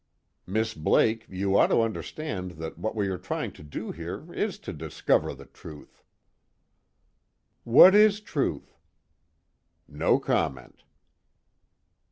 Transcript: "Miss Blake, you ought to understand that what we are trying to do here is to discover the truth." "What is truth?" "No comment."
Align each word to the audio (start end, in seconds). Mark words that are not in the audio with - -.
"Miss 0.47 0.73
Blake, 0.73 1.27
you 1.29 1.55
ought 1.55 1.67
to 1.67 1.81
understand 1.83 2.53
that 2.53 2.79
what 2.79 2.95
we 2.95 3.07
are 3.09 3.19
trying 3.19 3.51
to 3.51 3.61
do 3.61 3.91
here 3.91 4.33
is 4.33 4.57
to 4.57 4.73
discover 4.73 5.35
the 5.35 5.45
truth." 5.45 6.01
"What 7.65 7.93
is 7.93 8.19
truth?" 8.19 8.75
"No 9.87 10.17
comment." 10.17 10.81